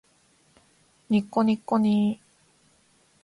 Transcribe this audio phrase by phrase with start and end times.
[1.11, 2.21] にっこにっこにー